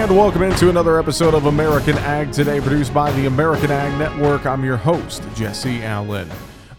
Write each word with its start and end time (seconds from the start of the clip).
And 0.00 0.16
welcome 0.16 0.42
into 0.42 0.70
another 0.70 0.98
episode 0.98 1.34
of 1.34 1.44
American 1.44 1.98
Ag 1.98 2.32
Today, 2.32 2.58
produced 2.58 2.94
by 2.94 3.12
the 3.12 3.26
American 3.26 3.70
Ag 3.70 3.98
Network. 3.98 4.46
I'm 4.46 4.64
your 4.64 4.78
host, 4.78 5.22
Jesse 5.34 5.82
Allen. 5.82 6.26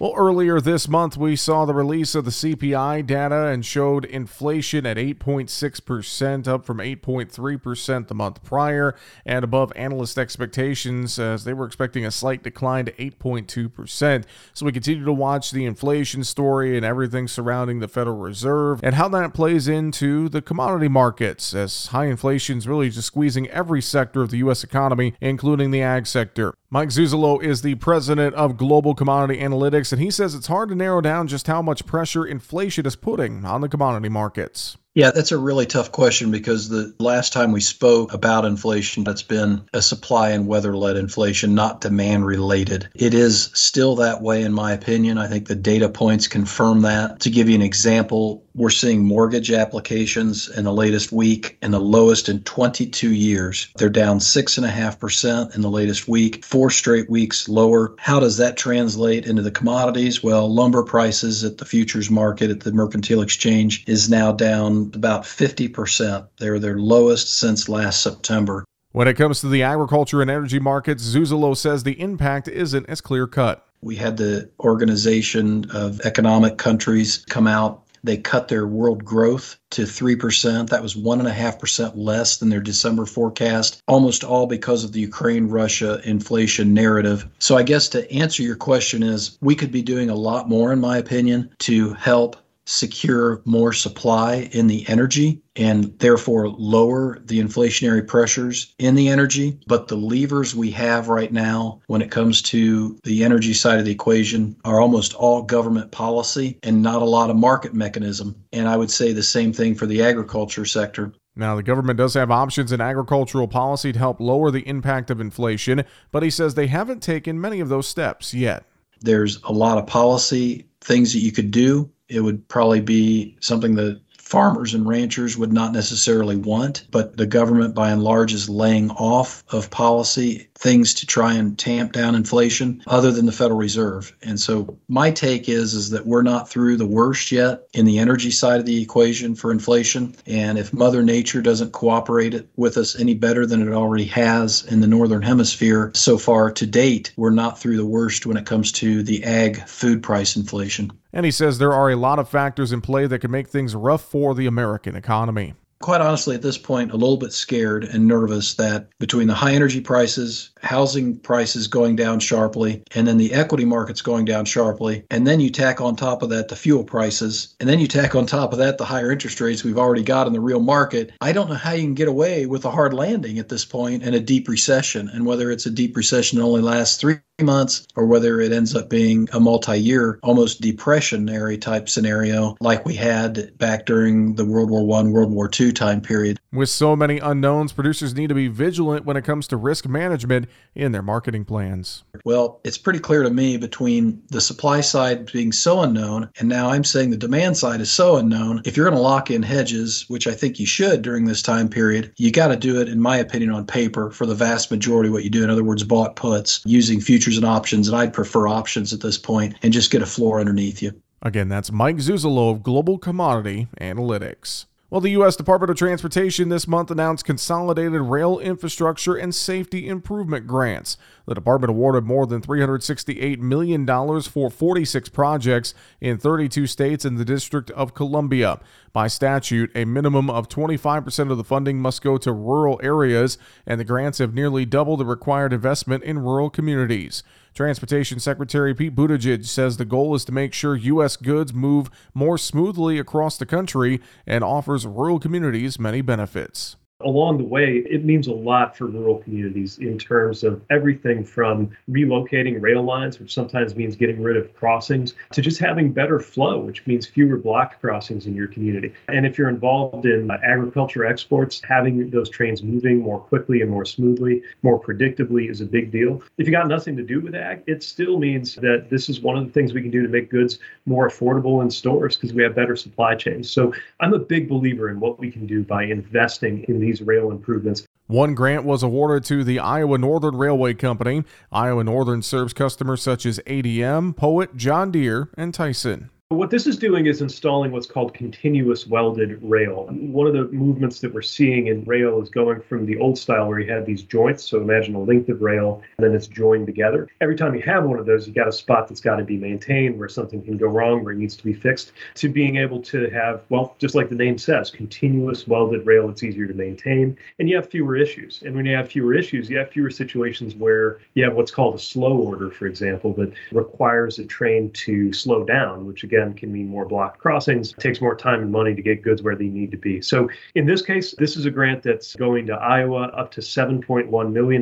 Well, 0.02 0.16
earlier 0.18 0.60
this 0.60 0.88
month, 0.88 1.16
we 1.16 1.36
saw 1.36 1.66
the 1.66 1.76
release 1.76 2.16
of 2.16 2.26
the 2.26 2.32
CPI 2.32 3.06
data 3.06 3.46
and 3.46 3.64
showed 3.64 4.04
inflation 4.04 4.84
at 4.88 4.98
8.6%, 4.98 6.48
up 6.48 6.66
from 6.66 6.80
8.3% 6.80 8.08
the 8.08 8.16
month 8.16 8.44
prior, 8.44 8.96
and 9.28 9.44
above 9.44 9.72
analyst 9.76 10.18
expectations 10.18 11.20
as 11.20 11.44
they 11.44 11.54
were 11.54 11.68
expecting 11.68 12.04
a 12.04 12.10
slight 12.10 12.42
decline 12.42 12.86
to 12.86 12.94
8.2%. 12.94 14.24
So 14.56 14.66
we 14.66 14.72
continue 14.72 15.06
to 15.06 15.14
watch 15.14 15.52
the 15.52 15.66
inflation 15.66 16.24
story 16.24 16.76
and 16.76 16.84
everything 16.84 17.28
surrounding 17.28 17.78
the 17.78 17.88
Federal 17.88 18.18
Reserve 18.18 18.80
and 18.82 18.96
how 18.96 19.08
that 19.10 19.36
plays 19.36 19.68
into 19.68 20.30
the 20.30 20.42
commodity 20.42 20.88
markets 20.88 21.54
as 21.54 21.86
high 21.86 22.06
inflation 22.06 22.58
is 22.58 22.68
really 22.68 22.90
just 22.90 23.06
squeezing 23.06 23.48
every 23.50 23.84
sector 23.84 24.24
of 24.24 24.32
the 24.32 24.38
U.S. 24.38 24.64
economy, 24.64 25.14
including 25.22 25.70
the 25.70 25.84
ag 25.84 26.08
sector. 26.08 26.56
Mike 26.74 26.88
Zuzolo 26.88 27.44
is 27.44 27.64
the 27.64 27.76
president 27.76 28.34
of 28.36 28.56
Global 28.56 28.96
Commodity 28.96 29.42
Analytics, 29.42 29.92
and 29.92 30.02
he 30.02 30.10
says 30.10 30.34
it's 30.34 30.48
hard 30.48 30.70
to 30.70 30.76
narrow 30.76 31.02
down 31.02 31.28
just 31.28 31.48
how 31.48 31.62
much 31.62 31.86
pressure 31.86 32.26
inflation 32.26 32.86
is 32.86 32.96
putting 32.96 33.44
on 33.44 33.60
the 33.60 33.68
commodity 33.68 34.08
markets. 34.08 34.78
Yeah, 34.94 35.12
that's 35.12 35.32
a 35.32 35.38
really 35.38 35.66
tough 35.66 35.94
question 35.94 36.32
because 36.32 36.68
the 36.68 36.94
last 37.00 37.32
time 37.32 37.54
we 37.54 37.62
spoke 37.62 38.14
about 38.14 38.44
inflation, 38.44 39.06
it's 39.08 39.24
been 39.24 39.62
a 39.74 39.82
supply 39.82 40.32
and 40.32 40.48
weather 40.48 40.76
led 40.76 40.98
inflation, 40.98 41.56
not 41.56 41.80
demand 41.80 42.26
related. 42.26 42.90
It 42.94 43.14
is 43.14 43.52
still 43.54 43.96
that 43.96 44.22
way, 44.22 44.42
in 44.42 44.52
my 44.52 44.74
opinion. 44.74 45.18
I 45.18 45.28
think 45.28 45.48
the 45.48 45.56
data 45.56 45.88
points 45.88 46.28
confirm 46.28 46.82
that. 46.82 47.22
To 47.22 47.30
give 47.30 47.48
you 47.48 47.56
an 47.56 47.62
example, 47.62 48.44
we're 48.54 48.70
seeing 48.70 49.06
mortgage 49.06 49.50
applications 49.50 50.50
in 50.50 50.66
the 50.66 50.74
latest 50.74 51.14
week 51.14 51.58
and 51.62 51.74
the 51.74 51.80
lowest 51.80 52.28
in 52.28 52.44
22 52.44 53.14
years. 53.14 53.70
They're 53.78 53.90
down 53.90 54.20
6.5% 54.20 55.56
in 55.56 55.62
the 55.62 55.70
latest 55.70 56.10
week, 56.10 56.44
four 56.44 56.70
straight 56.70 57.10
weeks 57.10 57.48
lower. 57.48 57.96
How 57.98 58.20
does 58.20 58.36
that 58.38 58.58
translate 58.58 59.26
into 59.26 59.42
the 59.42 59.52
commodities? 59.52 60.22
Well, 60.22 60.54
lumber 60.54 60.84
prices 60.84 61.46
at 61.46 61.60
the 61.60 61.66
futures 61.66 62.10
market 62.10 62.52
at 62.52 62.60
the 62.60 62.74
mercantile 62.74 63.22
exchange 63.22 63.86
is 63.88 64.10
now 64.10 64.34
down 64.34 64.81
about 64.94 65.24
50%. 65.24 66.28
They're 66.38 66.60
their 66.60 66.80
lowest 66.80 67.38
since 67.40 67.70
last 67.70 68.02
September. 68.02 68.66
When 68.94 69.08
it 69.08 69.16
comes 69.16 69.40
to 69.42 69.48
the 69.48 69.64
agriculture 69.64 70.22
and 70.22 70.30
energy 70.30 70.60
markets, 70.60 71.04
Zuzolo 71.04 71.56
says 71.56 71.84
the 71.84 72.00
impact 72.00 72.48
isn't 72.48 72.90
as 72.90 73.00
clear 73.00 73.26
cut. 73.26 73.66
We 73.82 73.96
had 73.96 74.18
the 74.18 74.50
Organization 74.60 75.70
of 75.72 76.02
Economic 76.02 76.58
Countries 76.58 77.26
come 77.30 77.48
out. 77.48 77.84
They 78.04 78.18
cut 78.18 78.48
their 78.48 78.68
world 78.68 79.06
growth 79.06 79.58
to 79.72 79.84
3%. 79.84 80.70
That 80.70 80.82
was 80.82 80.96
1.5% 80.96 81.92
less 81.96 82.38
than 82.38 82.50
their 82.50 82.60
December 82.60 83.06
forecast, 83.06 83.82
almost 83.88 84.24
all 84.24 84.48
because 84.48 84.84
of 84.84 84.92
the 84.92 85.00
Ukraine 85.00 85.48
Russia 85.48 86.02
inflation 86.04 86.74
narrative. 86.74 87.28
So, 87.40 87.58
I 87.58 87.64
guess 87.64 87.88
to 87.90 88.12
answer 88.12 88.44
your 88.44 88.56
question, 88.56 89.04
is 89.04 89.38
we 89.42 89.56
could 89.56 89.72
be 89.72 89.84
doing 89.84 90.10
a 90.10 90.16
lot 90.16 90.50
more, 90.50 90.74
in 90.74 90.80
my 90.80 90.98
opinion, 90.98 91.54
to 91.60 91.94
help 91.94 92.38
secure 92.72 93.42
more 93.46 93.74
supply 93.74 94.50
in 94.54 94.68
the 94.68 94.88
energy 94.88 95.42
and 95.58 95.98
therefore 96.00 96.48
lower 96.48 97.20
the 97.26 97.40
inflationary 97.40 98.06
pressures 98.06 98.74
in 98.80 98.96
the 98.96 99.10
energy. 99.10 99.60
But 99.68 99.90
the 99.90 99.98
levers 99.98 100.56
we 100.56 100.72
have 100.72 101.10
right 101.10 101.32
now 101.32 101.82
when 101.88 102.02
it 102.02 102.12
comes 102.12 102.42
to 102.44 102.98
the 103.04 103.24
energy 103.24 103.54
side 103.54 103.80
of 103.80 103.86
the 103.86 103.92
equation 103.92 104.56
are 104.64 104.80
almost 104.80 105.14
all 105.16 105.44
government 105.44 105.92
policy 105.92 106.58
and 106.64 106.82
not 106.82 107.02
a 107.02 107.06
lot 107.06 107.30
of 107.30 107.36
market 107.36 107.74
mechanism. 107.74 108.36
And 108.54 108.70
I 108.70 108.78
would 108.78 108.92
say 108.92 109.12
the 109.12 109.22
same 109.22 109.52
thing 109.52 109.76
for 109.76 109.86
the 109.86 110.02
agriculture 110.02 110.66
sector. 110.66 111.14
Now, 111.36 111.56
the 111.56 111.64
government 111.64 111.98
does 111.98 112.14
have 112.14 112.32
options 112.32 112.72
in 112.72 112.82
agricultural 112.82 113.48
policy 113.48 113.92
to 113.92 114.00
help 114.00 114.20
lower 114.20 114.52
the 114.52 114.68
impact 114.68 115.10
of 115.10 115.22
inflation, 115.22 115.84
but 116.12 116.24
he 116.24 116.30
says 116.30 116.56
they 116.56 116.68
haven't 116.68 117.02
taken 117.02 117.40
many 117.40 117.60
of 117.60 117.70
those 117.70 117.88
steps 117.88 118.34
yet. 118.34 118.66
There's 119.02 119.42
a 119.44 119.52
lot 119.52 119.78
of 119.78 119.88
policy 119.88 120.68
things 120.82 121.14
that 121.14 121.20
you 121.20 121.32
could 121.32 121.52
do 121.52 121.90
it 122.10 122.20
would 122.22 122.48
probably 122.50 122.82
be 122.82 123.38
something 123.40 123.76
that 123.76 124.02
farmers 124.18 124.74
and 124.74 124.88
ranchers 124.88 125.38
would 125.38 125.54
not 125.54 125.72
necessarily 125.74 126.36
want, 126.36 126.86
but 126.92 127.16
the 127.18 127.26
government 127.26 127.74
by 127.76 127.90
and 127.92 128.04
large 128.04 128.34
is 128.34 128.50
laying 128.50 128.92
off 128.92 129.44
of 129.50 129.70
policy 129.70 130.48
things 130.62 130.94
to 130.94 131.06
try 131.06 131.34
and 131.34 131.58
tamp 131.58 131.92
down 131.92 132.16
inflation 132.16 132.84
other 132.88 133.12
than 133.12 133.26
the 133.26 133.32
Federal 133.32 133.60
Reserve. 133.60 134.16
And 134.22 134.40
so 134.40 134.78
my 134.88 135.12
take 135.12 135.50
is 135.50 135.74
is 135.74 135.90
that 135.90 136.06
we're 136.06 136.22
not 136.22 136.50
through 136.50 136.78
the 136.78 136.86
worst 136.86 137.32
yet 137.32 137.68
in 137.74 137.86
the 137.86 138.00
energy 138.00 138.32
side 138.32 138.60
of 138.60 138.66
the 138.66 138.82
equation 138.82 139.36
for 139.36 139.52
inflation, 139.52 140.16
and 140.26 140.58
if 140.58 140.74
mother 140.74 141.02
nature 141.04 141.42
doesn't 141.42 141.72
cooperate 141.72 142.48
with 142.56 142.78
us 142.78 143.00
any 143.00 143.16
better 143.16 143.46
than 143.46 143.68
it 143.68 143.74
already 143.74 144.06
has 144.06 144.64
in 144.66 144.82
the 144.82 144.88
northern 144.88 145.22
hemisphere 145.22 145.92
so 145.96 146.18
far 146.18 146.52
to 146.52 146.66
date, 146.66 147.12
we're 147.18 147.32
not 147.32 147.60
through 147.60 147.78
the 147.78 147.86
worst 147.86 148.26
when 148.26 148.38
it 148.38 148.46
comes 148.46 148.72
to 148.72 149.04
the 149.04 149.24
ag 149.24 149.58
food 149.68 150.04
price 150.04 150.36
inflation. 150.36 150.92
And 151.12 151.26
he 151.26 151.32
says 151.32 151.58
there 151.58 151.74
are 151.74 151.90
a 151.90 151.96
lot 151.96 152.20
of 152.20 152.30
factors 152.30 152.72
in 152.72 152.82
play 152.82 153.08
that 153.08 153.20
can 153.20 153.32
make 153.32 153.48
things 153.48 153.76
rough 153.76 154.04
for 154.04 154.36
the 154.36 154.46
American 154.46 154.96
economy 154.96 155.56
quite 155.82 156.02
honestly, 156.02 156.36
at 156.36 156.42
this 156.42 156.58
point, 156.58 156.92
a 156.92 156.98
little 156.98 157.18
bit 157.18 157.34
scared 157.34 157.84
and 157.84 158.08
nervous 158.08 158.54
that 158.56 158.90
between 159.00 159.28
the 159.28 159.34
high 159.34 159.54
energy 159.54 159.82
prices, 159.82 160.52
housing 160.62 161.18
prices 161.18 161.68
going 161.68 161.96
down 161.96 162.20
sharply, 162.20 162.84
and 162.96 163.08
then 163.08 163.18
the 163.18 163.34
equity 163.34 163.66
markets 163.66 164.02
going 164.02 164.26
down 164.26 164.46
sharply, 164.46 165.04
and 165.10 165.28
then 165.28 165.40
you 165.40 165.50
tack 165.50 165.82
on 165.82 165.96
top 165.96 166.22
of 166.22 166.30
that 166.30 166.48
the 166.48 166.56
fuel 166.56 166.84
prices, 166.84 167.56
and 167.60 167.68
then 167.68 167.80
you 167.80 167.88
tack 167.88 168.16
on 168.16 168.26
top 168.26 168.54
of 168.54 168.60
that 168.60 168.78
the 168.78 168.86
higher 168.86 169.12
interest 169.12 169.42
rates 169.42 169.64
we've 169.64 169.78
already 169.78 170.04
got 170.04 170.28
in 170.28 170.34
the 170.34 170.40
real 170.40 170.60
market, 170.60 171.12
I 171.22 171.32
don't 171.32 171.50
know 171.50 171.56
how 171.56 171.74
you 171.74 171.84
can 171.84 171.94
get 171.94 172.08
away 172.08 172.46
with 172.46 172.66
a 172.66 172.72
hard 172.72 172.94
landing 172.94 173.40
at 173.40 173.50
this 173.50 173.66
point 173.66 174.04
and 174.04 174.16
a 174.16 174.20
deep 174.20 174.48
recession. 174.48 175.10
And 175.10 175.26
whether 175.26 175.52
it's 175.52 175.66
a 175.66 175.72
deep 175.72 175.96
recession 175.96 176.38
that 176.38 176.46
only 176.46 176.62
lasts 176.62 176.98
three 176.98 177.18
months 177.42 177.88
or 177.96 178.06
whether 178.06 178.40
it 178.40 178.52
ends 178.52 178.76
up 178.76 178.90
being 178.90 179.28
a 179.34 179.40
multi-year 179.40 180.20
almost 180.24 180.62
depressionary 180.62 181.60
type 181.60 181.90
scenario 181.90 182.56
like 182.60 182.86
we 182.86 182.96
had 182.96 183.58
back 183.58 183.86
during 183.86 184.36
the 184.36 184.46
world 184.46 184.70
war 184.70 184.86
one 184.86 185.12
world 185.12 185.32
war 185.32 185.48
two 185.48 185.72
time 185.72 186.02
period. 186.02 186.40
With 186.52 186.70
so 186.70 186.96
many 186.96 187.20
unknowns 187.20 187.74
producers 187.74 188.14
need 188.16 188.28
to 188.28 188.36
be 188.36 188.48
vigilant 188.48 189.06
when 189.06 189.18
it 189.18 189.24
comes 189.24 189.48
to 189.48 189.58
risk 189.58 189.88
management 189.88 190.48
in 190.76 190.92
their 190.92 191.02
marketing 191.02 191.46
plans. 191.46 192.04
Well 192.26 192.60
it's 192.64 192.78
pretty 192.78 193.00
clear 193.00 193.24
to 193.24 193.30
me 193.30 193.58
between 193.58 194.22
the 194.30 194.42
supply 194.42 194.82
side 194.82 195.32
being 195.32 195.52
so 195.52 195.82
unknown 195.82 196.30
and 196.40 196.48
now 196.48 196.70
i'm 196.70 196.84
saying 196.84 197.10
the 197.10 197.18
demand 197.18 197.58
side 197.58 197.82
is 197.82 197.92
so 197.92 198.18
unknown 198.18 198.62
if 198.66 198.76
you're 198.76 198.86
going 198.86 198.96
to 198.96 199.02
lock 199.02 199.32
in 199.32 199.44
hedges 199.44 200.06
which 200.08 200.28
i 200.28 200.32
think 200.32 200.60
you 200.60 200.66
should 200.66 201.02
during 201.02 201.26
this 201.26 201.42
time 201.42 201.70
period 201.70 202.12
you 202.18 202.32
got 202.32 202.50
to 202.50 202.56
do 202.56 202.80
it 202.80 202.88
in 202.88 203.02
my 203.02 203.18
opinion 203.18 203.52
on 203.52 203.66
paper 203.66 204.12
for 204.12 204.26
the 204.26 204.36
vast 204.36 204.72
majority 204.72 205.08
of 205.08 205.14
what 205.14 205.24
you 205.24 205.30
do. 205.30 205.44
In 205.44 205.50
other 205.50 205.64
words 205.64 205.84
bought 205.84 206.16
puts 206.16 206.62
using 206.66 207.00
futures 207.00 207.31
futures 207.32 207.38
and 207.38 207.46
options, 207.46 207.88
and 207.88 207.98
I'd 207.98 208.14
prefer 208.14 208.48
options 208.48 208.94
at 208.94 209.02
this 209.02 209.18
point 209.18 209.56
and 209.64 209.72
just 209.72 209.92
get 209.92 210.02
a 210.02 210.06
floor 210.06 210.40
underneath 210.40 210.82
you. 210.82 210.94
Again, 211.22 211.50
that's 211.50 211.72
Mike 211.72 211.98
Zuzolo 211.98 212.52
of 212.52 212.64
Global 212.64 212.98
Commodity 212.98 213.68
Analytics. 213.80 214.66
Well, 214.90 215.02
the 215.02 215.12
U.S. 215.12 215.38
Department 215.38 215.70
of 215.70 215.78
Transportation 215.78 216.50
this 216.50 216.68
month 216.68 216.92
announced 216.92 217.24
consolidated 217.24 218.02
rail 218.02 218.40
infrastructure 218.40 219.16
and 219.16 219.34
safety 219.34 219.88
improvement 219.88 220.48
grants. 220.48 220.98
The 221.32 221.36
department 221.36 221.70
awarded 221.70 222.04
more 222.04 222.28
than 222.28 222.42
$368 222.42 223.40
million 223.40 223.88
for 224.24 224.50
46 224.50 225.08
projects 225.08 225.74
in 226.02 226.18
32 226.18 226.68
states 226.68 227.06
and 227.06 227.18
the 227.18 227.24
District 227.24 227.72
of 227.72 227.94
Columbia. 227.94 228.60
By 228.92 229.08
statute, 229.08 229.72
a 229.74 229.86
minimum 229.86 230.30
of 230.30 230.50
25% 230.50 231.32
of 231.32 231.38
the 231.38 231.46
funding 231.46 231.80
must 231.80 232.02
go 232.02 232.18
to 232.18 232.34
rural 232.34 232.82
areas, 232.84 233.38
and 233.66 233.80
the 233.80 233.86
grants 233.86 234.18
have 234.18 234.34
nearly 234.34 234.66
doubled 234.66 235.00
the 235.00 235.06
required 235.06 235.54
investment 235.54 236.04
in 236.04 236.20
rural 236.20 236.50
communities. 236.50 237.24
Transportation 237.54 238.20
Secretary 238.20 238.76
Pete 238.76 238.94
Buttigieg 238.94 239.46
says 239.46 239.78
the 239.78 239.86
goal 239.86 240.14
is 240.16 240.26
to 240.26 240.34
make 240.34 240.54
sure 240.54 240.76
U.S. 240.76 241.16
goods 241.16 241.54
move 241.54 241.90
more 242.14 242.38
smoothly 242.38 243.00
across 243.00 243.38
the 243.38 243.46
country 243.46 244.02
and 244.28 244.44
offers 244.44 244.86
rural 244.86 245.18
communities 245.18 245.80
many 245.80 246.02
benefits 246.02 246.76
along 247.04 247.38
the 247.38 247.44
way, 247.44 247.78
it 247.90 248.04
means 248.04 248.28
a 248.28 248.34
lot 248.34 248.76
for 248.78 248.88
rural 248.88 249.18
communities 249.20 249.78
in 249.80 249.98
terms 249.98 250.44
of 250.44 250.62
everything 250.70 251.24
from 251.24 251.70
relocating 251.90 252.62
rail 252.62 252.84
lines, 252.84 253.20
which 253.20 253.34
sometimes 253.34 253.76
means 253.76 253.96
getting 253.96 254.22
rid 254.22 254.38
of 254.38 254.54
crossings, 254.56 255.16
to 255.32 255.42
just 255.42 255.60
having 255.60 255.92
better 255.92 256.20
flow, 256.20 256.60
which 256.60 256.86
means 256.88 257.08
fewer 257.08 257.38
block 257.38 257.80
crossings 257.80 258.26
in 258.26 258.36
your 258.36 258.48
community. 258.48 258.94
And 259.08 259.26
if 259.26 259.38
you're 259.38 259.50
involved 259.50 260.06
in 260.06 260.30
uh, 260.30 260.38
agriculture 260.44 261.06
exports, 261.06 261.62
having 261.68 262.10
those 262.10 262.30
trains 262.30 262.64
moving 262.64 263.00
more 263.00 263.20
quickly 263.20 263.62
and 263.62 263.70
more 263.70 263.86
smoothly, 263.86 264.44
more 264.62 264.80
predictably 264.80 265.50
is 265.50 265.62
a 265.62 265.66
big 265.66 265.92
deal. 265.92 266.22
If 266.38 266.48
you 266.48 266.52
got 266.52 266.68
nothing 266.68 266.96
to 266.98 267.04
do 267.04 267.22
with 267.22 267.36
ag, 267.36 267.64
it 267.68 267.84
still 267.84 268.20
means 268.20 268.56
that 268.56 268.90
this 268.90 269.10
is 269.10 269.22
one 269.22 269.38
of 269.38 269.46
the 269.46 269.52
things 269.52 269.74
we 269.74 269.82
can 269.82 269.92
do 269.92 270.02
to 270.02 270.10
make 270.10 270.30
goods 270.30 270.60
more 270.86 271.08
affordable 271.08 271.62
in 271.62 271.70
stores 271.70 272.16
because 272.16 272.34
we 272.34 272.44
have 272.44 272.56
better 272.56 272.76
supply 272.76 273.16
chains. 273.16 273.50
So 273.50 273.74
I'm 274.00 274.14
a 274.14 274.20
big 274.20 274.50
believer 274.50 274.90
in 274.90 275.00
what 275.00 275.20
we 275.20 275.32
can 275.32 275.46
do 275.46 275.64
by 275.64 275.84
investing 275.84 276.64
in 276.68 276.80
these 276.80 276.91
these 276.92 277.02
rail 277.02 277.32
improvements. 277.32 277.86
One 278.08 278.36
grant 278.36 278.66
was 278.66 278.84
awarded 278.84 279.24
to 279.26 279.44
the 279.44 279.60
Iowa 279.60 279.98
Northern 279.98 280.36
Railway 280.36 280.74
Company. 280.74 281.24
Iowa 281.52 281.84
Northern 281.86 282.22
serves 282.22 282.52
customers 282.52 283.02
such 283.02 283.26
as 283.26 283.40
ADM, 283.48 284.18
Poet, 284.18 284.58
John 284.58 284.92
Deere, 284.92 285.30
and 285.38 285.54
Tyson. 285.54 286.10
What 286.32 286.50
this 286.50 286.66
is 286.66 286.78
doing 286.78 287.08
is 287.08 287.22
installing 287.22 287.74
what's 287.74 287.86
called 287.86 288.14
continuous 288.14 288.88
welded 288.88 289.38
rail. 289.44 289.88
One 289.92 290.28
of 290.28 290.32
the 290.34 290.46
movements 290.46 291.02
that 291.02 291.14
we're 291.14 291.22
seeing 291.22 291.68
in 291.68 291.84
rail 291.84 292.22
is 292.22 292.30
going 292.30 292.62
from 292.62 292.86
the 292.86 292.98
old 293.00 293.18
style 293.18 293.50
where 293.50 293.60
you 293.60 293.70
had 293.70 293.86
these 293.86 294.04
joints. 294.04 294.46
So 294.46 294.62
imagine 294.62 294.96
a 294.96 295.02
length 295.02 295.28
of 295.28 295.42
rail 295.42 295.82
and 295.98 296.08
then 296.08 296.16
it's 296.16 296.28
joined 296.28 296.68
together. 296.68 297.10
Every 297.20 297.36
time 297.36 297.54
you 297.54 297.62
have 297.64 297.84
one 297.84 298.00
of 298.00 298.06
those, 298.06 298.28
you've 298.28 298.36
got 298.38 298.48
a 298.48 298.54
spot 298.54 298.88
that's 298.88 299.02
got 299.02 299.18
to 299.18 299.26
be 299.26 299.36
maintained 299.36 300.00
where 300.00 300.08
something 300.08 300.42
can 300.42 300.56
go 300.56 300.68
wrong, 300.68 301.04
where 301.04 301.12
it 301.12 301.18
needs 301.18 301.36
to 301.36 301.44
be 301.44 301.52
fixed, 301.52 301.92
to 302.16 302.30
being 302.30 302.56
able 302.56 302.82
to 302.84 303.10
have, 303.10 303.42
well, 303.50 303.76
just 303.78 303.94
like 303.94 304.08
the 304.08 304.16
name 304.16 304.38
says, 304.38 304.72
continuous 304.72 305.50
welded 305.50 305.86
rail. 305.86 306.10
It's 306.10 306.24
easier 306.24 306.48
to 306.48 306.54
maintain 306.54 307.18
and 307.40 307.50
you 307.50 307.58
have 307.58 307.70
fewer 307.70 307.98
issues. 307.98 308.42
And 308.46 308.56
when 308.56 308.66
you 308.66 308.74
have 308.78 308.88
fewer 308.88 309.14
issues, 309.14 309.50
you 309.50 309.58
have 309.58 309.70
fewer 309.70 309.90
situations 309.90 310.56
where 310.56 311.00
you 311.14 311.26
have 311.26 311.34
what's 311.34 311.52
called 311.52 311.76
a 311.76 311.80
slow 311.80 312.18
order, 312.18 312.50
for 312.52 312.68
example, 312.68 313.12
that 313.16 313.34
requires 313.52 314.18
a 314.18 314.24
train 314.24 314.72
to 314.72 315.12
slow 315.12 315.44
down, 315.44 315.86
which 315.86 316.06
again, 316.06 316.21
again 316.22 316.36
can 316.36 316.52
mean 316.52 316.68
more 316.68 316.86
blocked 316.86 317.20
crossings, 317.20 317.72
it 317.72 317.80
takes 317.80 318.02
more 318.02 318.16
time 318.16 318.42
and 318.42 318.52
money 318.52 318.76
to 318.76 318.82
get 318.82 319.02
goods 319.02 319.22
where 319.22 319.36
they 319.36 319.48
need 319.48 319.72
to 319.72 319.78
be. 319.78 320.02
So 320.02 320.30
in 320.56 320.66
this 320.66 320.82
case, 320.82 321.14
this 321.18 321.36
is 321.36 321.46
a 321.46 321.52
grant 321.52 321.84
that's 321.84 322.16
going 322.16 322.46
to 322.48 322.54
Iowa 322.54 323.04
up 323.16 323.32
to 323.32 323.42
$7.1 323.42 324.32
million. 324.32 324.62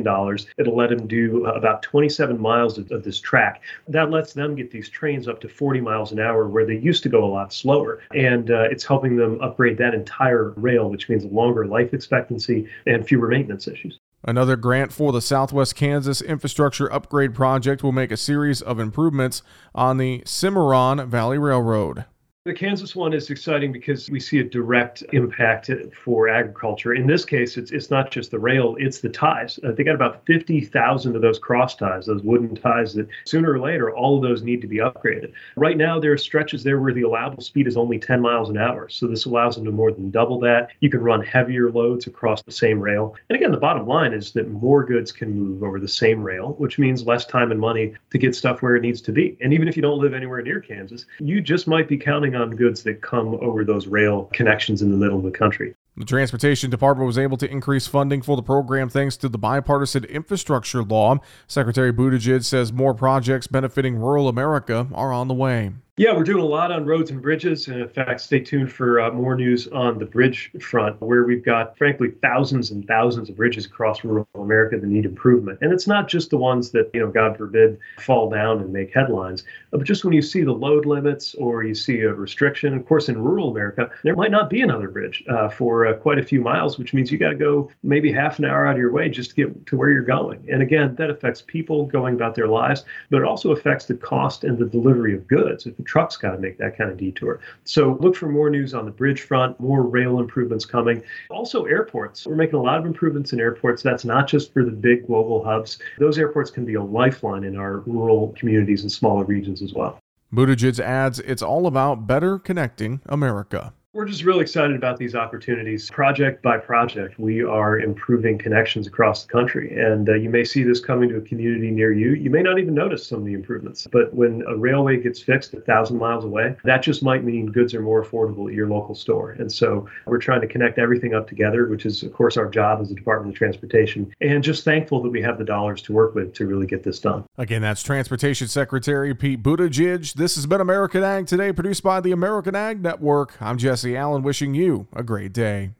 It'll 0.58 0.76
let 0.76 0.90
them 0.90 1.06
do 1.06 1.46
about 1.46 1.82
27 1.82 2.40
miles 2.40 2.78
of, 2.78 2.90
of 2.90 3.04
this 3.04 3.20
track. 3.20 3.62
That 3.88 4.10
lets 4.10 4.32
them 4.32 4.54
get 4.54 4.70
these 4.70 4.88
trains 4.88 5.28
up 5.28 5.40
to 5.40 5.48
40 5.48 5.80
miles 5.80 6.12
an 6.12 6.20
hour 6.20 6.48
where 6.48 6.66
they 6.66 6.76
used 6.76 7.02
to 7.04 7.08
go 7.08 7.24
a 7.24 7.30
lot 7.30 7.52
slower. 7.52 8.02
And 8.14 8.50
uh, 8.50 8.68
it's 8.70 8.84
helping 8.84 9.16
them 9.16 9.40
upgrade 9.40 9.78
that 9.78 9.94
entire 9.94 10.50
rail, 10.50 10.88
which 10.88 11.08
means 11.08 11.24
longer 11.24 11.66
life 11.66 11.94
expectancy 11.94 12.68
and 12.86 13.06
fewer 13.06 13.28
maintenance 13.28 13.68
issues. 13.68 13.98
Another 14.22 14.56
grant 14.56 14.92
for 14.92 15.12
the 15.12 15.22
Southwest 15.22 15.74
Kansas 15.74 16.20
Infrastructure 16.20 16.92
Upgrade 16.92 17.34
Project 17.34 17.82
will 17.82 17.92
make 17.92 18.10
a 18.10 18.16
series 18.18 18.60
of 18.60 18.78
improvements 18.78 19.42
on 19.74 19.96
the 19.96 20.22
Cimarron 20.26 21.08
Valley 21.08 21.38
Railroad. 21.38 22.04
The 22.50 22.56
Kansas 22.56 22.96
one 22.96 23.12
is 23.12 23.30
exciting 23.30 23.70
because 23.70 24.10
we 24.10 24.18
see 24.18 24.40
a 24.40 24.42
direct 24.42 25.04
impact 25.12 25.70
for 26.04 26.28
agriculture. 26.28 26.94
In 26.94 27.06
this 27.06 27.24
case, 27.24 27.56
it's 27.56 27.70
it's 27.70 27.92
not 27.92 28.10
just 28.10 28.32
the 28.32 28.40
rail; 28.40 28.74
it's 28.80 28.98
the 28.98 29.08
ties. 29.08 29.60
Uh, 29.62 29.70
they 29.70 29.84
got 29.84 29.94
about 29.94 30.26
fifty 30.26 30.60
thousand 30.60 31.14
of 31.14 31.22
those 31.22 31.38
cross 31.38 31.76
ties, 31.76 32.06
those 32.06 32.24
wooden 32.24 32.56
ties 32.56 32.92
that 32.94 33.06
sooner 33.24 33.52
or 33.52 33.60
later 33.60 33.94
all 33.94 34.16
of 34.16 34.22
those 34.22 34.42
need 34.42 34.60
to 34.62 34.66
be 34.66 34.78
upgraded. 34.78 35.32
Right 35.54 35.76
now, 35.76 36.00
there 36.00 36.10
are 36.10 36.18
stretches 36.18 36.64
there 36.64 36.80
where 36.80 36.92
the 36.92 37.02
allowable 37.02 37.40
speed 37.40 37.68
is 37.68 37.76
only 37.76 38.00
ten 38.00 38.20
miles 38.20 38.50
an 38.50 38.58
hour, 38.58 38.88
so 38.88 39.06
this 39.06 39.26
allows 39.26 39.54
them 39.54 39.64
to 39.66 39.70
more 39.70 39.92
than 39.92 40.10
double 40.10 40.40
that. 40.40 40.70
You 40.80 40.90
can 40.90 41.02
run 41.02 41.22
heavier 41.22 41.70
loads 41.70 42.08
across 42.08 42.42
the 42.42 42.50
same 42.50 42.80
rail, 42.80 43.14
and 43.28 43.36
again, 43.36 43.52
the 43.52 43.58
bottom 43.58 43.86
line 43.86 44.12
is 44.12 44.32
that 44.32 44.50
more 44.50 44.84
goods 44.84 45.12
can 45.12 45.38
move 45.38 45.62
over 45.62 45.78
the 45.78 45.86
same 45.86 46.20
rail, 46.20 46.54
which 46.58 46.80
means 46.80 47.06
less 47.06 47.24
time 47.24 47.52
and 47.52 47.60
money 47.60 47.94
to 48.10 48.18
get 48.18 48.34
stuff 48.34 48.60
where 48.60 48.74
it 48.74 48.82
needs 48.82 49.00
to 49.02 49.12
be. 49.12 49.38
And 49.40 49.54
even 49.54 49.68
if 49.68 49.76
you 49.76 49.82
don't 49.82 50.00
live 50.00 50.14
anywhere 50.14 50.42
near 50.42 50.58
Kansas, 50.58 51.06
you 51.20 51.40
just 51.40 51.68
might 51.68 51.86
be 51.86 51.96
counting 51.96 52.34
on 52.34 52.39
goods 52.48 52.82
that 52.84 53.02
come 53.02 53.34
over 53.40 53.64
those 53.64 53.86
rail 53.86 54.30
connections 54.32 54.82
in 54.82 54.90
the 54.90 54.96
middle 54.96 55.18
of 55.18 55.24
the 55.24 55.30
country. 55.30 55.74
The 55.96 56.04
Transportation 56.06 56.70
Department 56.70 57.06
was 57.06 57.18
able 57.18 57.36
to 57.36 57.50
increase 57.50 57.86
funding 57.86 58.22
for 58.22 58.36
the 58.36 58.42
program 58.42 58.88
thanks 58.88 59.16
to 59.18 59.28
the 59.28 59.36
bipartisan 59.36 60.04
infrastructure 60.04 60.82
law. 60.82 61.18
Secretary 61.46 61.92
Buttigieg 61.92 62.44
says 62.44 62.72
more 62.72 62.94
projects 62.94 63.46
benefiting 63.46 63.96
rural 63.96 64.28
America 64.28 64.86
are 64.94 65.12
on 65.12 65.28
the 65.28 65.34
way. 65.34 65.72
Yeah, 66.00 66.16
we're 66.16 66.24
doing 66.24 66.42
a 66.42 66.46
lot 66.46 66.72
on 66.72 66.86
roads 66.86 67.10
and 67.10 67.20
bridges. 67.20 67.68
And 67.68 67.82
in 67.82 67.88
fact, 67.90 68.22
stay 68.22 68.40
tuned 68.40 68.72
for 68.72 69.02
uh, 69.02 69.10
more 69.10 69.36
news 69.36 69.68
on 69.68 69.98
the 69.98 70.06
bridge 70.06 70.50
front, 70.58 70.98
where 71.02 71.24
we've 71.24 71.44
got, 71.44 71.76
frankly, 71.76 72.12
thousands 72.22 72.70
and 72.70 72.86
thousands 72.86 73.28
of 73.28 73.36
bridges 73.36 73.66
across 73.66 74.02
rural 74.02 74.26
America 74.34 74.78
that 74.78 74.86
need 74.86 75.04
improvement. 75.04 75.58
And 75.60 75.74
it's 75.74 75.86
not 75.86 76.08
just 76.08 76.30
the 76.30 76.38
ones 76.38 76.70
that, 76.70 76.88
you 76.94 77.00
know, 77.00 77.10
God 77.10 77.36
forbid, 77.36 77.78
fall 77.98 78.30
down 78.30 78.60
and 78.60 78.72
make 78.72 78.94
headlines, 78.94 79.44
but 79.72 79.84
just 79.84 80.02
when 80.02 80.14
you 80.14 80.22
see 80.22 80.42
the 80.42 80.52
load 80.52 80.86
limits 80.86 81.34
or 81.34 81.64
you 81.64 81.74
see 81.74 82.00
a 82.00 82.14
restriction. 82.14 82.72
Of 82.72 82.86
course, 82.86 83.10
in 83.10 83.22
rural 83.22 83.50
America, 83.50 83.90
there 84.02 84.16
might 84.16 84.30
not 84.30 84.48
be 84.48 84.62
another 84.62 84.88
bridge 84.88 85.22
uh, 85.28 85.50
for 85.50 85.86
uh, 85.86 85.92
quite 85.98 86.18
a 86.18 86.22
few 86.22 86.40
miles, 86.40 86.78
which 86.78 86.94
means 86.94 87.12
you 87.12 87.18
got 87.18 87.28
to 87.28 87.36
go 87.36 87.70
maybe 87.82 88.10
half 88.10 88.38
an 88.38 88.46
hour 88.46 88.66
out 88.66 88.72
of 88.72 88.78
your 88.78 88.90
way 88.90 89.10
just 89.10 89.28
to 89.32 89.36
get 89.36 89.66
to 89.66 89.76
where 89.76 89.90
you're 89.90 90.00
going. 90.00 90.46
And 90.50 90.62
again, 90.62 90.94
that 90.94 91.10
affects 91.10 91.42
people 91.46 91.84
going 91.84 92.14
about 92.14 92.36
their 92.36 92.48
lives, 92.48 92.86
but 93.10 93.18
it 93.18 93.24
also 93.24 93.52
affects 93.52 93.84
the 93.84 93.96
cost 93.96 94.44
and 94.44 94.56
the 94.56 94.64
delivery 94.64 95.14
of 95.14 95.28
goods. 95.28 95.66
If 95.66 95.89
truck's 95.90 96.16
got 96.16 96.30
to 96.30 96.38
make 96.38 96.56
that 96.58 96.78
kind 96.78 96.88
of 96.88 96.96
detour. 96.96 97.40
So 97.64 97.98
look 98.00 98.14
for 98.14 98.28
more 98.28 98.48
news 98.48 98.74
on 98.74 98.84
the 98.84 98.92
bridge 98.92 99.22
front, 99.22 99.58
more 99.58 99.82
rail 99.82 100.20
improvements 100.20 100.64
coming. 100.64 101.02
Also, 101.30 101.64
airports. 101.64 102.24
We're 102.24 102.36
making 102.36 102.54
a 102.54 102.62
lot 102.62 102.78
of 102.78 102.86
improvements 102.86 103.32
in 103.32 103.40
airports. 103.40 103.82
That's 103.82 104.04
not 104.04 104.28
just 104.28 104.52
for 104.52 104.64
the 104.64 104.70
big 104.70 105.08
global 105.08 105.42
hubs. 105.42 105.80
Those 105.98 106.16
airports 106.16 106.48
can 106.48 106.64
be 106.64 106.74
a 106.74 106.82
lifeline 106.82 107.42
in 107.42 107.56
our 107.56 107.78
rural 107.80 108.32
communities 108.38 108.82
and 108.82 108.92
smaller 108.92 109.24
regions 109.24 109.62
as 109.62 109.74
well. 109.74 109.98
Buttigieg 110.32 110.78
adds 110.78 111.18
it's 111.18 111.42
all 111.42 111.66
about 111.66 112.06
better 112.06 112.38
connecting 112.38 113.00
America. 113.06 113.72
We're 113.92 114.04
just 114.04 114.22
really 114.22 114.42
excited 114.42 114.76
about 114.76 114.98
these 114.98 115.16
opportunities. 115.16 115.90
Project 115.90 116.44
by 116.44 116.58
project, 116.58 117.18
we 117.18 117.42
are 117.42 117.80
improving 117.80 118.38
connections 118.38 118.86
across 118.86 119.24
the 119.24 119.32
country. 119.32 119.76
And 119.76 120.08
uh, 120.08 120.14
you 120.14 120.30
may 120.30 120.44
see 120.44 120.62
this 120.62 120.78
coming 120.78 121.08
to 121.08 121.16
a 121.16 121.20
community 121.20 121.72
near 121.72 121.92
you. 121.92 122.12
You 122.12 122.30
may 122.30 122.40
not 122.40 122.60
even 122.60 122.72
notice 122.72 123.04
some 123.04 123.18
of 123.18 123.24
the 123.24 123.32
improvements. 123.32 123.88
But 123.90 124.14
when 124.14 124.44
a 124.46 124.56
railway 124.56 124.98
gets 125.02 125.20
fixed 125.20 125.54
a 125.54 125.60
thousand 125.60 125.98
miles 125.98 126.24
away, 126.24 126.54
that 126.62 126.84
just 126.84 127.02
might 127.02 127.24
mean 127.24 127.46
goods 127.46 127.74
are 127.74 127.82
more 127.82 128.04
affordable 128.04 128.46
at 128.46 128.54
your 128.54 128.68
local 128.68 128.94
store. 128.94 129.32
And 129.32 129.50
so 129.50 129.88
we're 130.06 130.18
trying 130.18 130.42
to 130.42 130.46
connect 130.46 130.78
everything 130.78 131.12
up 131.12 131.26
together, 131.26 131.66
which 131.66 131.84
is, 131.84 132.04
of 132.04 132.12
course, 132.12 132.36
our 132.36 132.48
job 132.48 132.80
as 132.80 132.90
the 132.90 132.94
Department 132.94 133.34
of 133.34 133.38
Transportation. 133.38 134.14
And 134.20 134.44
just 134.44 134.62
thankful 134.62 135.02
that 135.02 135.10
we 135.10 135.20
have 135.22 135.36
the 135.36 135.44
dollars 135.44 135.82
to 135.82 135.92
work 135.92 136.14
with 136.14 136.32
to 136.34 136.46
really 136.46 136.68
get 136.68 136.84
this 136.84 137.00
done. 137.00 137.24
Again, 137.38 137.62
that's 137.62 137.82
Transportation 137.82 138.46
Secretary 138.46 139.12
Pete 139.16 139.42
Buttigieg. 139.42 140.14
This 140.14 140.36
has 140.36 140.46
been 140.46 140.60
American 140.60 141.02
Ag 141.02 141.26
Today, 141.26 141.52
produced 141.52 141.82
by 141.82 142.00
the 142.00 142.12
American 142.12 142.54
Ag 142.54 142.80
Network. 142.80 143.42
I'm 143.42 143.58
Jesse 143.80 143.96
Allen 143.96 144.22
wishing 144.22 144.52
you 144.52 144.88
a 144.92 145.02
great 145.02 145.32
day. 145.32 145.70